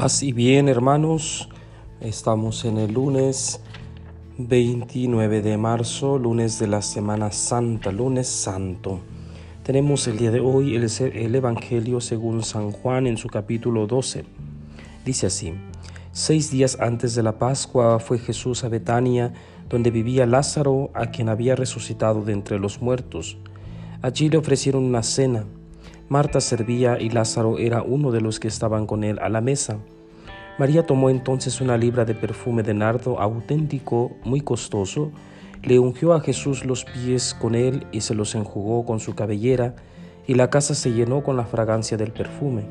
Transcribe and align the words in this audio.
Paz 0.00 0.22
y 0.22 0.32
bien, 0.32 0.70
hermanos. 0.70 1.50
Estamos 2.00 2.64
en 2.64 2.78
el 2.78 2.94
lunes 2.94 3.60
29 4.38 5.42
de 5.42 5.58
marzo, 5.58 6.18
lunes 6.18 6.58
de 6.58 6.68
la 6.68 6.80
Semana 6.80 7.30
Santa, 7.32 7.92
lunes 7.92 8.26
santo. 8.26 9.00
Tenemos 9.62 10.08
el 10.08 10.16
día 10.16 10.30
de 10.30 10.40
hoy 10.40 10.74
el, 10.74 10.84
el, 10.84 11.34
Evangelio 11.34 12.00
según 12.00 12.42
San 12.42 12.72
Juan 12.72 13.06
en 13.06 13.18
su 13.18 13.28
capítulo 13.28 13.86
12. 13.86 14.24
Dice 15.04 15.26
así, 15.26 15.52
seis 16.12 16.50
días 16.50 16.78
antes 16.80 17.14
de 17.14 17.22
la 17.22 17.38
Pascua 17.38 17.98
fue 17.98 18.18
Jesús 18.18 18.64
a 18.64 18.70
Betania, 18.70 19.34
donde 19.68 19.90
vivía 19.90 20.24
Lázaro, 20.24 20.88
a 20.94 21.10
quien 21.10 21.28
había 21.28 21.56
resucitado 21.56 22.24
de 22.24 22.32
entre 22.32 22.58
los 22.58 22.80
muertos. 22.80 23.36
Allí 24.00 24.30
le 24.30 24.38
ofrecieron 24.38 24.82
una 24.82 25.02
cena. 25.02 25.44
Marta 26.10 26.40
servía 26.40 27.00
y 27.00 27.08
Lázaro 27.08 27.58
era 27.58 27.84
uno 27.84 28.10
de 28.10 28.20
los 28.20 28.40
que 28.40 28.48
estaban 28.48 28.88
con 28.88 29.04
él 29.04 29.20
a 29.20 29.28
la 29.28 29.40
mesa. 29.40 29.78
María 30.58 30.84
tomó 30.84 31.08
entonces 31.08 31.60
una 31.60 31.76
libra 31.76 32.04
de 32.04 32.16
perfume 32.16 32.64
de 32.64 32.74
nardo 32.74 33.20
auténtico, 33.20 34.10
muy 34.24 34.40
costoso, 34.40 35.12
le 35.62 35.78
ungió 35.78 36.12
a 36.12 36.20
Jesús 36.20 36.64
los 36.64 36.84
pies 36.84 37.32
con 37.32 37.54
él 37.54 37.86
y 37.92 38.00
se 38.00 38.16
los 38.16 38.34
enjugó 38.34 38.84
con 38.84 38.98
su 38.98 39.14
cabellera, 39.14 39.76
y 40.26 40.34
la 40.34 40.50
casa 40.50 40.74
se 40.74 40.92
llenó 40.92 41.22
con 41.22 41.36
la 41.36 41.44
fragancia 41.44 41.96
del 41.96 42.10
perfume. 42.10 42.64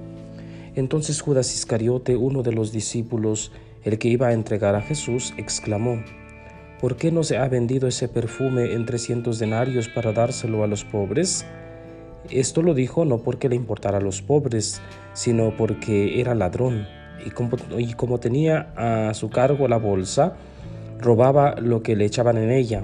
Entonces 0.76 1.22
Judas 1.22 1.56
Iscariote, 1.56 2.18
uno 2.18 2.44
de 2.44 2.52
los 2.52 2.74
discípulos, 2.74 3.54
el 3.86 4.00
que 4.00 4.10
iba 4.10 4.28
a 4.28 4.34
entregar 4.34 4.76
a 4.76 4.82
Jesús, 4.82 5.34
exclamó, 5.38 6.04
¿Por 6.82 6.98
qué 6.98 7.10
no 7.10 7.24
se 7.24 7.38
ha 7.38 7.48
vendido 7.48 7.88
ese 7.88 8.10
perfume 8.10 8.74
en 8.74 8.86
trescientos 8.86 9.40
denarios 9.40 9.88
para 9.88 10.12
dárselo 10.12 10.66
a 10.66 10.68
los 10.68 10.84
pobres? 10.84 11.46
Esto 12.32 12.62
lo 12.62 12.74
dijo 12.74 13.06
no 13.06 13.20
porque 13.20 13.50
le 13.50 13.56
importara 13.56 13.98
a 13.98 14.02
los 14.02 14.22
pobres, 14.22 14.82
sino 15.14 15.56
porque 15.58 16.22
era 16.22 16.36
ladrón, 16.36 16.86
y 17.26 17.32
como, 17.32 17.58
y 17.78 17.94
como 17.94 18.20
tenía 18.20 18.72
a 18.76 19.14
su 19.14 19.30
cargo 19.30 19.68
la 19.68 19.78
bolsa, 19.78 20.36
robaba 21.00 21.56
lo 21.60 21.82
que 21.82 21.96
le 21.96 22.06
echaban 22.06 22.38
en 22.38 22.52
ella. 22.52 22.84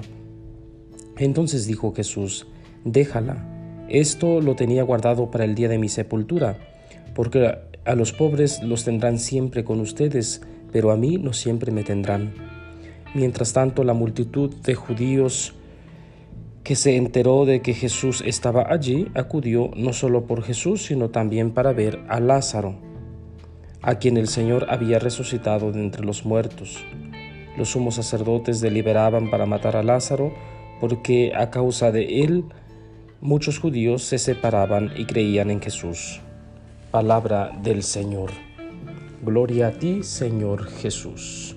Entonces 1.18 1.66
dijo 1.66 1.94
Jesús, 1.94 2.46
déjala, 2.84 3.46
esto 3.88 4.40
lo 4.40 4.56
tenía 4.56 4.82
guardado 4.82 5.30
para 5.30 5.44
el 5.44 5.54
día 5.54 5.68
de 5.68 5.78
mi 5.78 5.88
sepultura, 5.88 6.58
porque 7.14 7.56
a 7.84 7.94
los 7.94 8.12
pobres 8.12 8.62
los 8.62 8.84
tendrán 8.84 9.18
siempre 9.18 9.64
con 9.64 9.80
ustedes, 9.80 10.42
pero 10.72 10.90
a 10.90 10.96
mí 10.96 11.18
no 11.18 11.32
siempre 11.32 11.70
me 11.70 11.84
tendrán. 11.84 12.34
Mientras 13.14 13.52
tanto, 13.52 13.84
la 13.84 13.94
multitud 13.94 14.54
de 14.56 14.74
judíos 14.74 15.54
que 16.66 16.74
se 16.74 16.96
enteró 16.96 17.44
de 17.44 17.62
que 17.62 17.74
Jesús 17.74 18.24
estaba 18.26 18.66
allí, 18.68 19.06
acudió 19.14 19.70
no 19.76 19.92
solo 19.92 20.26
por 20.26 20.42
Jesús, 20.42 20.86
sino 20.86 21.10
también 21.10 21.52
para 21.52 21.72
ver 21.72 22.00
a 22.08 22.18
Lázaro, 22.18 22.74
a 23.82 24.00
quien 24.00 24.16
el 24.16 24.26
Señor 24.26 24.66
había 24.68 24.98
resucitado 24.98 25.70
de 25.70 25.78
entre 25.78 26.04
los 26.04 26.24
muertos. 26.24 26.84
Los 27.56 27.68
sumos 27.68 27.94
sacerdotes 27.94 28.60
deliberaban 28.60 29.30
para 29.30 29.46
matar 29.46 29.76
a 29.76 29.84
Lázaro, 29.84 30.34
porque 30.80 31.32
a 31.36 31.50
causa 31.50 31.92
de 31.92 32.24
él 32.24 32.46
muchos 33.20 33.60
judíos 33.60 34.02
se 34.02 34.18
separaban 34.18 34.90
y 34.96 35.04
creían 35.04 35.52
en 35.52 35.62
Jesús. 35.62 36.20
Palabra 36.90 37.52
del 37.62 37.84
Señor. 37.84 38.30
Gloria 39.22 39.68
a 39.68 39.70
ti, 39.70 40.02
Señor 40.02 40.66
Jesús. 40.66 41.56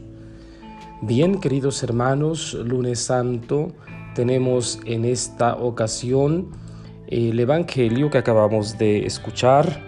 Bien, 1.01 1.39
queridos 1.41 1.81
hermanos, 1.81 2.53
lunes 2.53 2.99
santo, 2.99 3.73
tenemos 4.13 4.79
en 4.85 5.05
esta 5.05 5.55
ocasión 5.55 6.51
el 7.07 7.39
Evangelio 7.39 8.09
que 8.09 8.17
acabamos 8.17 8.77
de 8.77 9.05
escuchar 9.05 9.81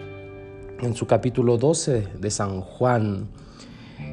en 0.82 0.96
su 0.96 1.06
capítulo 1.06 1.58
12 1.58 2.08
de 2.20 2.32
San 2.32 2.62
Juan. 2.62 3.28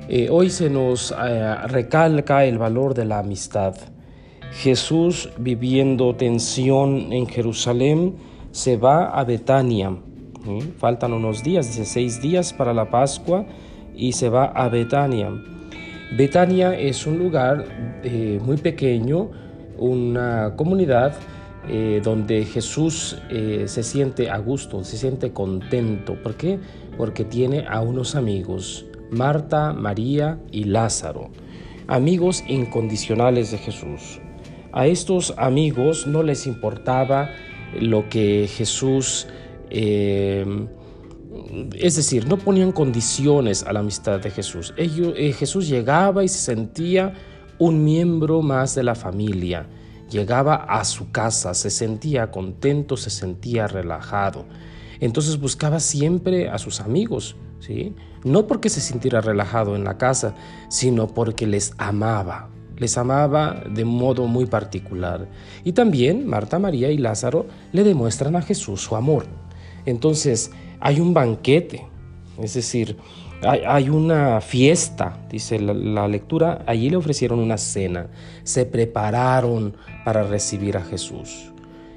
Eh, 0.08 0.28
hoy 0.30 0.50
se 0.50 0.70
nos 0.70 1.12
eh, 1.12 1.54
recalca 1.68 2.44
el 2.44 2.58
valor 2.58 2.94
de 2.94 3.04
la 3.04 3.20
amistad. 3.20 3.74
Jesús, 4.52 5.30
viviendo 5.38 6.14
tensión 6.14 7.12
en 7.12 7.26
Jerusalén, 7.26 8.16
se 8.50 8.76
va 8.76 9.10
a 9.10 9.24
Betania. 9.24 9.96
Faltan 10.78 11.12
unos 11.12 11.42
días, 11.42 11.66
16 11.66 12.22
días 12.22 12.52
para 12.54 12.72
la 12.72 12.90
Pascua, 12.90 13.44
y 13.94 14.12
se 14.12 14.30
va 14.30 14.46
a 14.46 14.68
Betania. 14.68 15.30
Betania 16.16 16.74
es 16.78 17.06
un 17.06 17.18
lugar 17.18 17.66
eh, 18.02 18.40
muy 18.42 18.56
pequeño, 18.56 19.30
una 19.78 20.54
comunidad 20.56 21.16
eh, 21.70 22.00
donde 22.02 22.46
Jesús 22.46 23.18
eh, 23.28 23.64
se 23.66 23.82
siente 23.82 24.30
a 24.30 24.38
gusto, 24.38 24.82
se 24.84 24.96
siente 24.96 25.32
contento. 25.32 26.14
¿Por 26.22 26.34
qué? 26.34 26.58
Porque 26.96 27.24
tiene 27.24 27.66
a 27.68 27.82
unos 27.82 28.14
amigos, 28.14 28.86
Marta, 29.10 29.74
María 29.74 30.38
y 30.50 30.64
Lázaro, 30.64 31.30
amigos 31.86 32.42
incondicionales 32.48 33.50
de 33.50 33.58
Jesús. 33.58 34.20
A 34.72 34.86
estos 34.86 35.34
amigos 35.36 36.06
no 36.06 36.22
les 36.22 36.46
importaba 36.46 37.30
lo 37.78 38.08
que 38.08 38.48
Jesús, 38.48 39.26
eh, 39.68 40.46
es 41.74 41.96
decir, 41.96 42.26
no 42.28 42.38
ponían 42.38 42.72
condiciones 42.72 43.62
a 43.62 43.74
la 43.74 43.80
amistad 43.80 44.20
de 44.20 44.30
Jesús. 44.30 44.72
Ellos, 44.78 45.14
Jesús 45.36 45.68
llegaba 45.68 46.24
y 46.24 46.28
se 46.28 46.38
sentía 46.38 47.12
un 47.58 47.84
miembro 47.84 48.42
más 48.42 48.74
de 48.74 48.82
la 48.82 48.94
familia. 48.94 49.66
Llegaba 50.10 50.54
a 50.54 50.84
su 50.84 51.10
casa, 51.10 51.54
se 51.54 51.70
sentía 51.70 52.30
contento, 52.30 52.96
se 52.96 53.10
sentía 53.10 53.66
relajado. 53.66 54.46
Entonces 55.00 55.38
buscaba 55.38 55.80
siempre 55.80 56.48
a 56.48 56.58
sus 56.58 56.80
amigos, 56.80 57.36
¿sí? 57.60 57.94
No 58.24 58.46
porque 58.46 58.68
se 58.68 58.80
sintiera 58.80 59.20
relajado 59.20 59.76
en 59.76 59.84
la 59.84 59.98
casa, 59.98 60.34
sino 60.68 61.08
porque 61.08 61.46
les 61.46 61.74
amaba. 61.78 62.48
Les 62.76 62.96
amaba 62.96 63.62
de 63.68 63.84
modo 63.84 64.26
muy 64.26 64.46
particular. 64.46 65.28
Y 65.64 65.72
también 65.72 66.26
Marta, 66.26 66.58
María 66.58 66.90
y 66.90 66.98
Lázaro 66.98 67.46
le 67.72 67.84
demuestran 67.84 68.36
a 68.36 68.42
Jesús 68.42 68.80
su 68.80 68.96
amor. 68.96 69.26
Entonces 69.84 70.52
hay 70.80 71.00
un 71.00 71.12
banquete, 71.12 71.86
es 72.40 72.54
decir, 72.54 72.96
hay, 73.42 73.88
una 73.88 74.40
fiesta, 74.40 75.16
dice 75.30 75.60
la, 75.60 76.08
lectura, 76.08 76.64
allí 76.66 76.90
le 76.90 76.96
ofrecieron 76.96 77.38
una 77.38 77.56
cena, 77.56 78.08
se 78.42 78.66
prepararon 78.66 79.76
para 80.04 80.24
recibir 80.24 80.76
a 80.76 80.82
Jesús. 80.82 81.52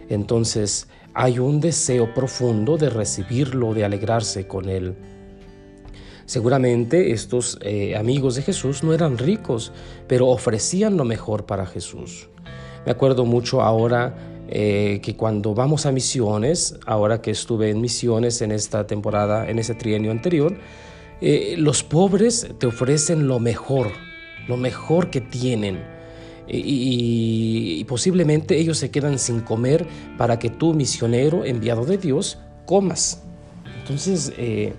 Entonces 0.09 0.87
hay 1.13 1.39
un 1.39 1.59
deseo 1.59 2.13
profundo 2.13 2.77
de 2.77 2.89
recibirlo, 2.89 3.73
de 3.73 3.85
alegrarse 3.85 4.47
con 4.47 4.69
él. 4.69 4.95
Seguramente 6.25 7.11
estos 7.11 7.57
eh, 7.61 7.95
amigos 7.97 8.35
de 8.35 8.43
Jesús 8.43 8.83
no 8.83 8.93
eran 8.93 9.17
ricos, 9.17 9.73
pero 10.07 10.27
ofrecían 10.27 10.95
lo 10.95 11.05
mejor 11.05 11.45
para 11.45 11.65
Jesús. 11.65 12.29
Me 12.85 12.91
acuerdo 12.91 13.25
mucho 13.25 13.61
ahora 13.61 14.15
eh, 14.47 14.99
que 15.01 15.15
cuando 15.15 15.53
vamos 15.55 15.85
a 15.85 15.91
misiones, 15.91 16.77
ahora 16.85 17.21
que 17.21 17.31
estuve 17.31 17.69
en 17.69 17.81
misiones 17.81 18.41
en 18.41 18.51
esta 18.51 18.85
temporada, 18.85 19.49
en 19.49 19.59
ese 19.59 19.75
trienio 19.75 20.11
anterior, 20.11 20.57
eh, 21.21 21.55
los 21.57 21.83
pobres 21.83 22.47
te 22.57 22.65
ofrecen 22.65 23.27
lo 23.27 23.39
mejor, 23.39 23.91
lo 24.47 24.57
mejor 24.57 25.09
que 25.09 25.21
tienen. 25.21 25.83
Y, 26.47 27.83
posiblemente 27.85 28.57
ellos 28.57 28.77
se 28.77 28.89
quedan 28.89 29.19
sin 29.19 29.41
comer 29.41 29.85
para 30.17 30.39
que 30.39 30.49
tú, 30.49 30.73
misionero 30.73 31.45
enviado 31.45 31.85
de 31.85 31.97
Dios, 31.97 32.39
comas. 32.65 33.23
Entonces, 33.79 34.33
eh, 34.37 34.73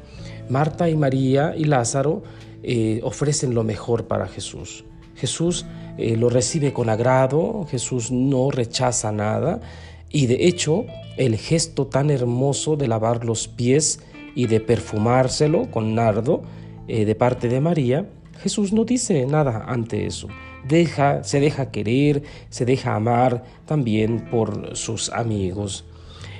Marta 0.48 0.90
y 0.90 0.96
María 0.96 1.54
y 1.56 1.64
Lázaro 1.64 2.22
eh, 2.62 3.00
ofrecen 3.02 3.54
lo 3.54 3.64
mejor 3.64 4.06
para 4.06 4.26
Jesús. 4.26 4.84
Jesús 5.16 5.64
lo 5.98 6.30
recibe 6.30 6.72
con 6.72 6.88
agrado, 6.88 7.66
Jesús 7.70 8.10
no 8.10 8.50
rechaza 8.50 9.12
nada 9.12 9.60
y 10.08 10.26
de 10.26 10.46
hecho 10.46 10.86
el 11.18 11.36
gesto 11.36 11.86
tan 11.86 12.10
hermoso 12.10 12.76
de 12.76 12.88
lavar 12.88 13.24
los 13.26 13.46
pies 13.46 14.00
y 14.34 14.46
de 14.46 14.60
perfumárselo 14.60 15.70
con 15.70 15.94
nardo 15.94 16.42
eh, 16.88 17.04
de 17.04 17.14
parte 17.14 17.48
de 17.48 17.60
María, 17.60 18.08
Jesús 18.40 18.72
no 18.72 18.84
dice 18.84 19.26
nada 19.26 19.64
ante 19.68 20.06
eso. 20.06 20.28
Deja, 20.66 21.22
se 21.24 21.40
deja 21.40 21.70
querer, 21.70 22.22
se 22.48 22.64
deja 22.64 22.94
amar 22.94 23.44
también 23.66 24.28
por 24.30 24.76
sus 24.76 25.10
amigos. 25.10 25.84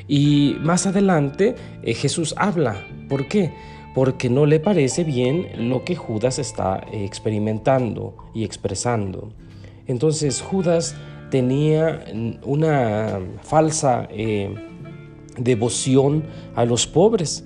Y 0.08 0.56
más 0.60 0.86
adelante 0.86 1.54
eh, 1.82 1.94
Jesús 1.94 2.34
habla. 2.36 2.84
¿Por 3.08 3.28
qué? 3.28 3.52
Porque 3.94 4.30
no 4.30 4.46
le 4.46 4.58
parece 4.58 5.04
bien 5.04 5.48
lo 5.68 5.84
que 5.84 5.96
Judas 5.96 6.38
está 6.38 6.84
experimentando 6.92 8.16
y 8.34 8.44
expresando. 8.44 9.32
Entonces 9.86 10.40
Judas 10.40 10.96
tenía 11.30 12.04
una 12.44 13.20
falsa 13.42 14.08
eh, 14.10 14.54
devoción 15.38 16.24
a 16.54 16.64
los 16.64 16.86
pobres 16.86 17.44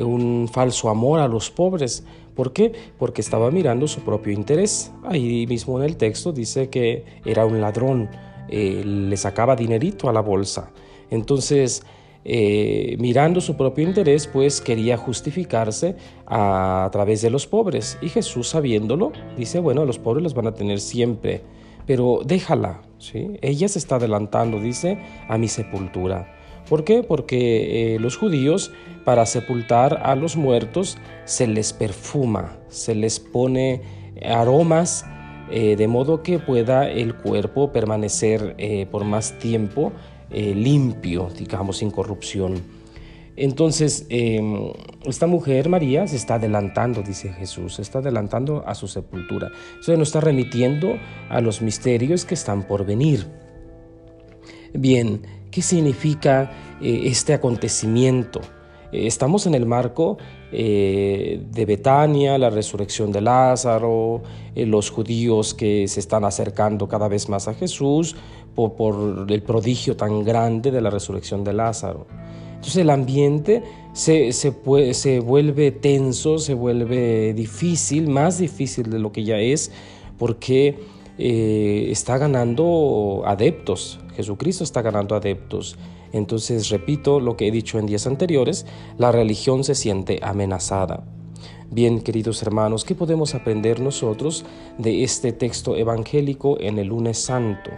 un 0.00 0.48
falso 0.52 0.88
amor 0.88 1.20
a 1.20 1.28
los 1.28 1.50
pobres. 1.50 2.04
¿Por 2.34 2.52
qué? 2.52 2.72
Porque 2.98 3.20
estaba 3.20 3.50
mirando 3.50 3.88
su 3.88 4.00
propio 4.00 4.32
interés. 4.32 4.92
Ahí 5.04 5.46
mismo 5.46 5.78
en 5.78 5.84
el 5.84 5.96
texto 5.96 6.32
dice 6.32 6.68
que 6.68 7.04
era 7.24 7.46
un 7.46 7.60
ladrón, 7.60 8.10
eh, 8.48 8.82
le 8.84 9.16
sacaba 9.16 9.56
dinerito 9.56 10.08
a 10.08 10.12
la 10.12 10.20
bolsa. 10.20 10.70
Entonces, 11.10 11.82
eh, 12.28 12.96
mirando 12.98 13.40
su 13.40 13.56
propio 13.56 13.86
interés, 13.86 14.26
pues 14.26 14.60
quería 14.60 14.96
justificarse 14.96 15.94
a, 16.26 16.88
través 16.90 17.22
de 17.22 17.30
los 17.30 17.46
pobres. 17.46 17.98
Y 18.02 18.08
Jesús, 18.08 18.48
sabiéndolo, 18.48 19.12
dice, 19.36 19.60
bueno, 19.60 19.84
los 19.84 20.00
pobres 20.00 20.24
los 20.24 20.34
van 20.34 20.48
a 20.48 20.52
tener 20.52 20.80
siempre, 20.80 21.42
pero 21.86 22.22
déjala, 22.24 22.82
¿sí? 22.98 23.38
Ella 23.42 23.68
se 23.68 23.78
está 23.78 23.96
adelantando, 23.96 24.60
dice, 24.60 24.98
a 25.28 25.38
mi 25.38 25.46
sepultura. 25.46 26.35
¿Por 26.68 26.84
qué? 26.84 27.02
Porque 27.02 27.94
eh, 27.94 27.98
los 28.00 28.16
judíos, 28.16 28.72
para 29.04 29.26
sepultar 29.26 30.00
a 30.02 30.16
los 30.16 30.36
muertos, 30.36 30.98
se 31.24 31.46
les 31.46 31.72
perfuma, 31.72 32.58
se 32.68 32.94
les 32.94 33.20
pone 33.20 33.82
aromas, 34.22 35.04
eh, 35.50 35.76
de 35.76 35.86
modo 35.86 36.22
que 36.22 36.38
pueda 36.38 36.88
el 36.90 37.14
cuerpo 37.14 37.72
permanecer 37.72 38.56
por 38.90 39.04
más 39.04 39.38
tiempo 39.38 39.92
eh, 40.28 40.54
limpio, 40.56 41.28
digamos, 41.38 41.78
sin 41.78 41.92
corrupción. 41.92 42.54
Entonces, 43.36 44.06
em, 44.08 44.72
esta 45.04 45.28
mujer, 45.28 45.68
María, 45.68 46.08
se 46.08 46.16
está 46.16 46.34
adelantando, 46.34 47.02
dice 47.02 47.32
Jesús, 47.32 47.76
se 47.76 47.82
está 47.82 48.00
adelantando 48.00 48.64
a 48.66 48.74
su 48.74 48.88
sepultura. 48.88 49.52
Eso 49.80 49.96
nos 49.96 50.08
está 50.08 50.20
remitiendo 50.20 50.96
a 51.28 51.40
los 51.40 51.62
misterios 51.62 52.24
que 52.24 52.34
están 52.34 52.64
por 52.66 52.84
venir. 52.84 53.26
Bien, 54.74 55.22
¿qué 55.56 55.62
significa 55.62 56.50
eh, 56.82 57.04
este 57.06 57.32
acontecimiento? 57.32 58.42
Eh, 58.92 59.06
estamos 59.06 59.46
en 59.46 59.54
el 59.54 59.64
marco 59.64 60.18
de 60.52 61.64
Betania, 61.66 62.38
la 62.38 62.50
resurrección 62.50 63.10
de 63.10 63.20
Lázaro, 63.20 64.22
los 64.54 64.90
judíos 64.90 65.54
que 65.54 65.88
se 65.88 66.00
están 66.00 66.24
acercando 66.24 66.86
cada 66.88 67.08
vez 67.08 67.28
más 67.28 67.48
a 67.48 67.54
Jesús, 67.54 68.16
por, 68.54 69.26
el 69.28 69.42
prodigio 69.42 69.96
tan 69.96 70.22
grande 70.24 70.70
de 70.70 70.80
la 70.80 70.88
resurrección 70.88 71.42
de 71.42 71.52
Lázaro. 71.52 72.06
Entonces 72.54 72.76
el 72.76 72.90
ambiente 72.90 73.64
se, 73.92 74.32
se, 74.32 75.20
vuelve 75.20 75.72
tenso, 75.72 76.38
se 76.38 76.54
vuelve 76.54 77.34
difícil, 77.34 78.08
más 78.08 78.38
difícil 78.38 78.88
de 78.88 78.98
lo 78.98 79.10
que 79.10 79.24
ya 79.24 79.38
es, 79.38 79.72
porque 80.16 80.78
eh, 81.18 81.88
está 81.90 82.18
ganando 82.18 83.24
adeptos, 83.26 83.98
Jesucristo 84.16 84.64
está 84.64 84.82
ganando 84.82 85.14
adeptos. 85.14 85.76
Entonces, 86.12 86.70
repito 86.70 87.20
lo 87.20 87.36
que 87.36 87.46
he 87.46 87.50
dicho 87.50 87.78
en 87.78 87.86
días 87.86 88.06
anteriores, 88.06 88.66
la 88.98 89.12
religión 89.12 89.62
se 89.62 89.74
siente 89.74 90.18
amenazada. 90.22 91.04
Bien, 91.70 92.00
queridos 92.00 92.42
hermanos, 92.42 92.84
¿qué 92.84 92.94
podemos 92.94 93.34
aprender 93.34 93.80
nosotros 93.80 94.44
de 94.78 95.04
este 95.04 95.32
texto 95.32 95.76
evangélico 95.76 96.58
en 96.60 96.78
el 96.78 96.88
lunes 96.88 97.18
santo? 97.18 97.70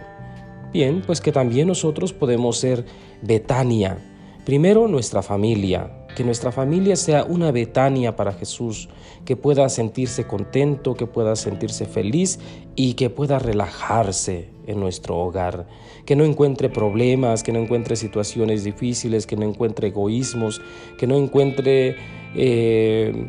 Bien, 0.71 1.01
pues 1.05 1.19
que 1.21 1.31
también 1.31 1.67
nosotros 1.67 2.13
podemos 2.13 2.57
ser 2.57 2.85
Betania. 3.21 3.97
Primero 4.45 4.87
nuestra 4.87 5.21
familia, 5.21 5.91
que 6.15 6.23
nuestra 6.23 6.51
familia 6.51 6.95
sea 6.95 7.23
una 7.23 7.51
Betania 7.51 8.15
para 8.15 8.33
Jesús, 8.33 8.89
que 9.25 9.35
pueda 9.35 9.69
sentirse 9.69 10.25
contento, 10.27 10.95
que 10.95 11.07
pueda 11.07 11.35
sentirse 11.35 11.85
feliz 11.85 12.39
y 12.75 12.93
que 12.93 13.09
pueda 13.09 13.39
relajarse 13.39 14.49
en 14.65 14.79
nuestro 14.79 15.17
hogar, 15.17 15.67
que 16.05 16.15
no 16.15 16.23
encuentre 16.23 16.69
problemas, 16.69 17.43
que 17.43 17.51
no 17.51 17.59
encuentre 17.59 17.95
situaciones 17.95 18.63
difíciles, 18.63 19.25
que 19.25 19.35
no 19.35 19.45
encuentre 19.45 19.89
egoísmos, 19.89 20.61
que 20.97 21.07
no 21.07 21.15
encuentre 21.15 21.95
eh, 22.35 23.27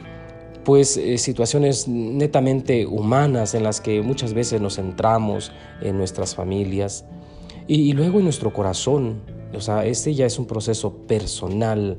pues 0.65 0.97
eh, 0.97 1.19
situaciones 1.19 1.88
netamente 1.88 2.87
humanas 2.87 3.55
en 3.55 3.62
las 3.62 3.81
que 3.81 4.03
muchas 4.03 4.35
veces 4.35 4.61
nos 4.61 4.76
centramos 4.76 5.53
en 5.81 5.97
nuestras 5.97 6.35
familias. 6.35 7.05
Y, 7.67 7.93
luego 7.93 8.19
en 8.19 8.25
nuestro 8.25 8.53
corazón, 8.53 9.23
o 9.55 9.61
sea, 9.61 9.85
este 9.87 10.12
ya 10.15 10.26
es 10.26 10.38
un 10.38 10.47
proceso 10.47 10.93
personal, 11.06 11.99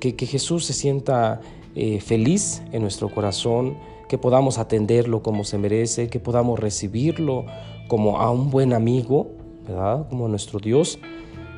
que, 0.00 0.26
Jesús 0.26 0.64
se 0.64 0.72
sienta 0.72 1.40
eh, 1.76 2.00
feliz 2.00 2.62
en 2.72 2.82
nuestro 2.82 3.10
corazón, 3.10 3.76
que 4.08 4.18
podamos 4.18 4.58
atenderlo 4.58 5.22
como 5.22 5.44
se 5.44 5.58
merece, 5.58 6.08
que 6.08 6.18
podamos 6.18 6.58
recibirlo 6.58 7.44
como 7.86 8.18
a 8.18 8.30
un 8.30 8.50
buen 8.50 8.72
amigo, 8.72 9.30
¿verdad? 9.68 10.08
Como 10.08 10.26
nuestro 10.26 10.58
Dios 10.58 10.98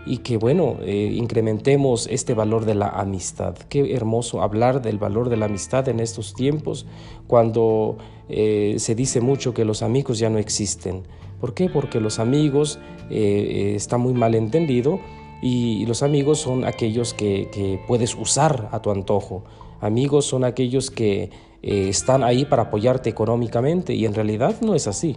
y 0.05 0.19
que 0.19 0.37
bueno, 0.37 0.79
eh, 0.83 1.13
incrementemos 1.15 2.09
este 2.11 2.35
valor 2.35 2.65
de 2.65 2.75
la 2.75 2.89
amistad. 2.89 3.55
Qué 3.69 3.95
hermoso 3.95 4.43
hablar 4.43 4.83
del 4.83 4.99
valor 4.99 5.29
de 5.29 5.37
la 5.37 5.47
amistad 5.47 5.89
en 5.89 6.01
estos 6.01 6.35
tiempos 6.35 6.87
cuando 7.29 7.97
eh, 8.29 8.75
se 8.79 8.95
dice 8.95 9.21
mucho 9.21 9.55
que 9.55 9.65
los 9.65 9.83
amigos 9.83 10.19
ya 10.19 10.29
no 10.29 10.39
existen. 10.39 11.05
¿Por 11.41 11.55
qué? 11.55 11.69
Porque 11.69 12.01
los 12.01 12.19
amigos 12.19 12.79
está 13.11 13.99
muy 13.99 14.15
mal 14.15 14.35
entendido 14.35 15.01
y 15.43 15.85
los 15.87 16.03
amigos 16.03 16.39
son 16.39 16.65
aquellos 16.65 17.13
que, 17.13 17.81
puedes 17.87 18.15
usar 18.15 18.69
a 18.73 18.81
tu 18.81 18.91
antojo. 18.91 19.45
Amigos 19.81 20.25
son 20.25 20.45
aquellos 20.45 20.91
que 20.91 21.31
están 21.63 22.23
ahí 22.23 22.45
para 22.45 22.63
apoyarte 22.63 23.11
económicamente 23.11 23.95
y 23.95 24.07
en 24.07 24.15
realidad 24.15 24.61
no 24.61 24.75
es 24.75 24.87
así. 24.87 25.17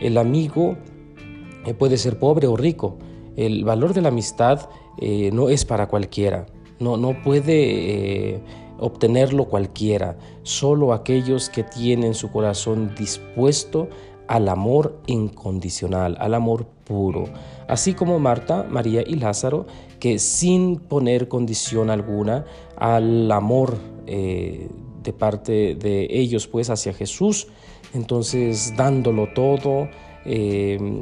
El 0.00 0.16
amigo 0.18 0.76
puede 1.78 1.98
ser 1.98 2.18
pobre 2.18 2.46
o 2.46 2.56
rico, 2.56 2.96
el 3.36 3.64
valor 3.64 3.94
de 3.94 4.00
la 4.00 4.08
amistad 4.08 4.68
eh, 4.98 5.30
no 5.32 5.48
es 5.48 5.64
para 5.64 5.86
cualquiera, 5.86 6.46
no, 6.80 6.96
no 6.96 7.22
puede 7.22 8.34
eh, 8.34 8.42
obtenerlo 8.78 9.44
cualquiera, 9.44 10.18
solo 10.42 10.92
aquellos 10.92 11.48
que 11.48 11.62
tienen 11.62 12.14
su 12.14 12.32
corazón 12.32 12.94
dispuesto 12.96 13.88
al 14.28 14.48
amor 14.48 15.00
incondicional, 15.06 16.16
al 16.20 16.34
amor 16.34 16.66
puro, 16.84 17.24
así 17.66 17.94
como 17.94 18.18
Marta, 18.18 18.64
María 18.68 19.02
y 19.06 19.14
Lázaro, 19.14 19.66
que 19.98 20.18
sin 20.18 20.76
poner 20.76 21.28
condición 21.28 21.90
alguna 21.90 22.44
al 22.76 23.30
amor 23.32 23.76
eh, 24.06 24.68
de 25.02 25.12
parte 25.12 25.74
de 25.74 26.06
ellos 26.10 26.46
pues 26.46 26.70
hacia 26.70 26.92
Jesús, 26.92 27.48
entonces 27.94 28.74
dándolo 28.76 29.32
todo 29.34 29.88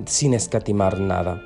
sin 0.04 0.34
escatimar 0.34 1.00
nada. 1.00 1.42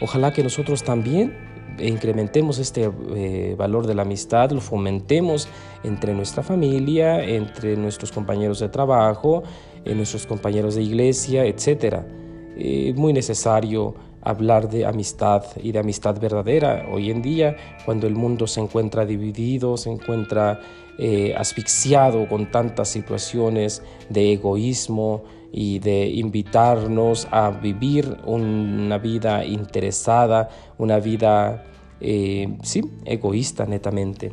Ojalá 0.00 0.32
que 0.32 0.42
nosotros 0.42 0.82
también 0.82 1.32
incrementemos 1.78 2.58
este 2.58 2.90
eh, 3.14 3.54
valor 3.56 3.86
de 3.86 3.94
la 3.94 4.02
amistad, 4.02 4.50
lo 4.50 4.60
fomentemos 4.60 5.48
entre 5.82 6.14
nuestra 6.14 6.42
familia, 6.42 7.22
entre 7.22 7.76
nuestros 7.76 8.12
compañeros 8.12 8.60
de 8.60 8.68
trabajo, 8.68 9.42
en 9.84 9.96
nuestros 9.96 10.26
compañeros 10.26 10.74
de 10.74 10.82
iglesia, 10.82 11.44
etc. 11.44 12.02
Es 12.56 12.94
muy 12.96 13.12
necesario 13.12 13.94
hablar 14.22 14.68
de 14.68 14.84
amistad 14.84 15.44
y 15.62 15.72
de 15.72 15.78
amistad 15.78 16.20
verdadera. 16.20 16.86
Hoy 16.92 17.10
en 17.10 17.22
día, 17.22 17.56
cuando 17.84 18.06
el 18.06 18.14
mundo 18.14 18.46
se 18.46 18.60
encuentra 18.60 19.06
dividido, 19.06 19.76
se 19.76 19.90
encuentra 19.90 20.60
eh, 20.98 21.34
asfixiado 21.36 22.28
con 22.28 22.50
tantas 22.50 22.88
situaciones 22.88 23.82
de 24.10 24.32
egoísmo, 24.32 25.24
y 25.52 25.78
de 25.80 26.06
invitarnos 26.08 27.26
a 27.30 27.50
vivir 27.50 28.18
una 28.24 28.98
vida 28.98 29.44
interesada, 29.44 30.48
una 30.78 31.00
vida, 31.00 31.64
eh, 32.00 32.56
sí, 32.62 32.82
egoísta 33.04 33.66
netamente. 33.66 34.32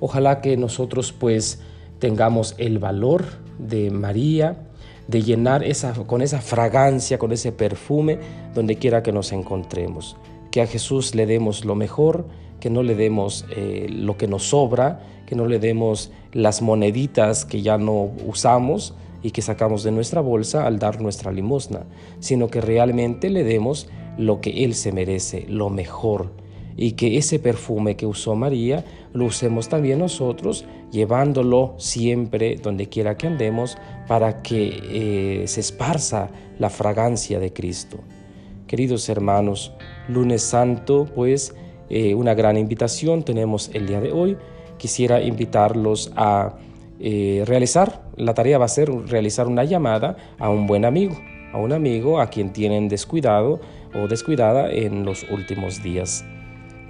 Ojalá 0.00 0.40
que 0.40 0.56
nosotros 0.56 1.12
pues 1.12 1.60
tengamos 1.98 2.54
el 2.58 2.78
valor 2.78 3.24
de 3.58 3.90
María, 3.90 4.67
de 5.08 5.22
llenar 5.22 5.64
esa, 5.64 5.92
con 5.92 6.22
esa 6.22 6.40
fragancia, 6.40 7.18
con 7.18 7.32
ese 7.32 7.50
perfume, 7.50 8.18
donde 8.54 8.76
quiera 8.76 9.02
que 9.02 9.12
nos 9.12 9.32
encontremos. 9.32 10.16
Que 10.52 10.62
a 10.62 10.66
Jesús 10.66 11.14
le 11.14 11.26
demos 11.26 11.64
lo 11.64 11.74
mejor, 11.74 12.26
que 12.60 12.70
no 12.70 12.82
le 12.82 12.94
demos 12.94 13.44
eh, 13.56 13.86
lo 13.90 14.16
que 14.16 14.28
nos 14.28 14.50
sobra, 14.50 15.00
que 15.26 15.34
no 15.34 15.46
le 15.46 15.58
demos 15.58 16.12
las 16.32 16.62
moneditas 16.62 17.44
que 17.44 17.62
ya 17.62 17.78
no 17.78 18.10
usamos, 18.26 18.94
y 19.22 19.30
que 19.30 19.42
sacamos 19.42 19.82
de 19.82 19.90
nuestra 19.90 20.20
bolsa 20.20 20.66
al 20.66 20.78
dar 20.78 21.00
nuestra 21.00 21.32
limosna, 21.32 21.86
sino 22.20 22.48
que 22.48 22.60
realmente 22.60 23.30
le 23.30 23.44
demos 23.44 23.88
lo 24.16 24.40
que 24.40 24.64
Él 24.64 24.74
se 24.74 24.92
merece, 24.92 25.44
lo 25.48 25.70
mejor, 25.70 26.30
y 26.78 26.92
que 26.92 27.18
ese 27.18 27.40
perfume 27.40 27.96
que 27.96 28.06
usó 28.06 28.36
María 28.36 28.84
lo 29.12 29.26
usemos 29.26 29.68
también 29.68 29.98
nosotros, 29.98 30.64
llevándolo 30.92 31.74
siempre 31.76 32.54
donde 32.54 32.88
quiera 32.88 33.16
que 33.16 33.26
andemos, 33.26 33.76
para 34.06 34.42
que 34.42 35.42
eh, 35.42 35.48
se 35.48 35.60
esparza 35.60 36.30
la 36.58 36.70
fragancia 36.70 37.40
de 37.40 37.52
Cristo. 37.52 37.98
Queridos 38.68 39.08
hermanos, 39.08 39.72
lunes 40.06 40.42
santo, 40.42 41.08
pues 41.16 41.52
eh, 41.90 42.14
una 42.14 42.34
gran 42.34 42.56
invitación 42.56 43.24
tenemos 43.24 43.70
el 43.74 43.88
día 43.88 44.00
de 44.00 44.12
hoy. 44.12 44.36
Quisiera 44.76 45.20
invitarlos 45.20 46.12
a 46.14 46.58
eh, 47.00 47.42
realizar, 47.44 48.08
la 48.16 48.34
tarea 48.34 48.56
va 48.56 48.66
a 48.66 48.68
ser 48.68 48.88
realizar 49.08 49.48
una 49.48 49.64
llamada 49.64 50.16
a 50.38 50.48
un 50.48 50.68
buen 50.68 50.84
amigo, 50.84 51.16
a 51.52 51.58
un 51.58 51.72
amigo 51.72 52.20
a 52.20 52.28
quien 52.30 52.52
tienen 52.52 52.88
descuidado 52.88 53.58
o 53.96 54.06
descuidada 54.06 54.70
en 54.70 55.04
los 55.04 55.24
últimos 55.28 55.82
días. 55.82 56.24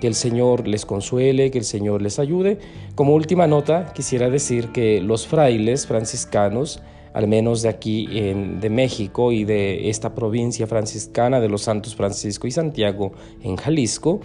Que 0.00 0.06
el 0.06 0.14
Señor 0.14 0.68
les 0.68 0.86
consuele, 0.86 1.50
que 1.50 1.58
el 1.58 1.64
Señor 1.64 2.02
les 2.02 2.18
ayude. 2.18 2.58
Como 2.94 3.14
última 3.14 3.46
nota, 3.46 3.92
quisiera 3.94 4.30
decir 4.30 4.68
que 4.68 5.00
los 5.00 5.26
frailes 5.26 5.86
franciscanos, 5.86 6.82
al 7.12 7.26
menos 7.26 7.62
de 7.62 7.68
aquí 7.68 8.06
de 8.06 8.70
México 8.70 9.32
y 9.32 9.44
de 9.44 9.90
esta 9.90 10.14
provincia 10.14 10.66
franciscana 10.66 11.40
de 11.40 11.48
los 11.48 11.62
Santos 11.62 11.96
Francisco 11.96 12.46
y 12.46 12.50
Santiago 12.50 13.12
en 13.42 13.56
Jalisco, 13.56 14.20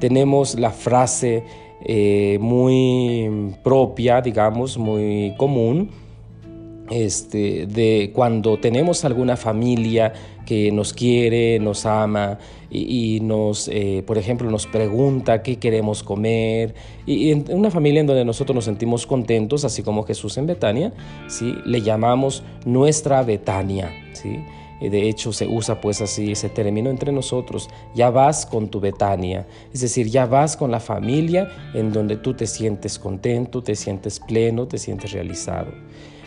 tenemos 0.00 0.58
la 0.58 0.70
frase 0.70 1.44
eh, 1.84 2.38
muy 2.40 3.54
propia, 3.62 4.20
digamos, 4.20 4.78
muy 4.78 5.34
común, 5.36 5.90
este, 6.90 7.66
de 7.66 8.10
cuando 8.14 8.58
tenemos 8.58 9.04
alguna 9.04 9.36
familia 9.36 10.12
que 10.46 10.72
nos 10.72 10.92
quiere, 10.92 11.58
nos 11.58 11.86
ama 11.86 12.38
y, 12.70 13.20
nos, 13.20 13.68
eh, 13.68 14.02
por 14.06 14.18
ejemplo, 14.18 14.50
nos 14.50 14.66
pregunta 14.66 15.42
qué 15.42 15.56
queremos 15.56 16.02
comer. 16.02 16.74
Y, 17.06 17.30
en 17.30 17.44
una 17.50 17.70
familia 17.70 18.00
en 18.00 18.06
donde 18.06 18.24
nosotros 18.24 18.54
nos 18.54 18.64
sentimos 18.64 19.06
contentos, 19.06 19.64
así 19.64 19.82
como 19.82 20.04
Jesús 20.04 20.38
en 20.38 20.46
Betania, 20.46 20.92
¿sí? 21.28 21.54
le 21.64 21.82
llamamos 21.82 22.42
nuestra 22.64 23.22
Betania. 23.22 23.90
¿sí? 24.14 24.38
De 24.80 25.08
hecho, 25.08 25.32
se 25.32 25.46
usa 25.46 25.80
pues 25.80 26.00
así 26.00 26.32
ese 26.32 26.48
término 26.48 26.90
entre 26.90 27.12
nosotros. 27.12 27.68
Ya 27.94 28.10
vas 28.10 28.46
con 28.46 28.68
tu 28.68 28.80
Betania, 28.80 29.46
es 29.72 29.80
decir, 29.80 30.08
ya 30.08 30.26
vas 30.26 30.56
con 30.56 30.70
la 30.70 30.80
familia 30.80 31.48
en 31.74 31.92
donde 31.92 32.16
tú 32.16 32.34
te 32.34 32.46
sientes 32.46 32.98
contento, 32.98 33.62
te 33.62 33.76
sientes 33.76 34.18
pleno, 34.18 34.66
te 34.66 34.78
sientes 34.78 35.12
realizado. 35.12 35.72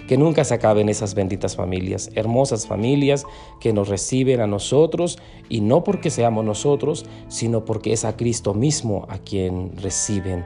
Que 0.07 0.17
nunca 0.17 0.43
se 0.43 0.53
acaben 0.53 0.89
esas 0.89 1.15
benditas 1.15 1.55
familias, 1.55 2.11
hermosas 2.15 2.67
familias 2.67 3.25
que 3.59 3.73
nos 3.73 3.89
reciben 3.89 4.39
a 4.39 4.47
nosotros 4.47 5.17
y 5.49 5.61
no 5.61 5.83
porque 5.83 6.09
seamos 6.09 6.45
nosotros, 6.45 7.05
sino 7.27 7.65
porque 7.65 7.93
es 7.93 8.05
a 8.05 8.15
Cristo 8.15 8.53
mismo 8.53 9.05
a 9.09 9.17
quien 9.17 9.75
reciben. 9.77 10.45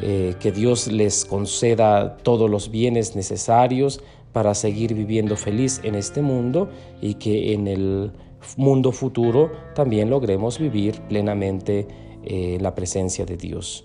Eh, 0.00 0.34
que 0.40 0.50
Dios 0.50 0.88
les 0.88 1.24
conceda 1.24 2.16
todos 2.16 2.50
los 2.50 2.70
bienes 2.70 3.14
necesarios 3.14 4.00
para 4.32 4.54
seguir 4.54 4.92
viviendo 4.92 5.36
feliz 5.36 5.80
en 5.84 5.94
este 5.94 6.20
mundo 6.20 6.68
y 7.00 7.14
que 7.14 7.52
en 7.52 7.68
el 7.68 8.12
mundo 8.56 8.90
futuro 8.90 9.52
también 9.74 10.10
logremos 10.10 10.58
vivir 10.58 11.00
plenamente 11.02 11.86
eh, 12.24 12.58
la 12.60 12.74
presencia 12.74 13.24
de 13.24 13.36
Dios. 13.36 13.84